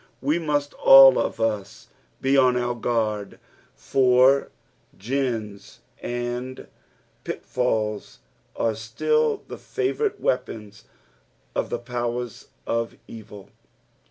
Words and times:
We 0.19 0.39
must 0.39 0.73
ail 0.83 1.19
of 1.19 1.39
us 1.39 1.89
be 2.21 2.35
on 2.35 2.57
our 2.57 2.73
guard, 2.73 3.37
for 3.75 4.49
gins 4.97 5.81
and 6.01 6.65
pitfalls 7.23 8.17
arc 8.55 8.77
still 8.77 9.43
the 9.47 9.59
favourite 9.59 10.19
weapons 10.19 10.85
of 11.53 11.69
the 11.69 11.77
powers 11.77 12.47
of 12.65 12.95
evil. 13.07 13.49